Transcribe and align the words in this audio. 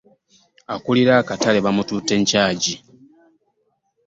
Akulira 0.75 1.13
akatale 1.21 1.59
bamututte 1.65 2.13
ntyagi. 2.21 2.75